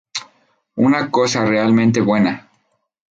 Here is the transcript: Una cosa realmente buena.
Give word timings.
Una 0.77 1.11
cosa 1.11 1.45
realmente 1.45 2.01
buena. 2.01 2.49